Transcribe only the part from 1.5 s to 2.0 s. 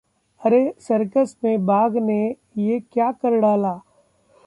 बाघ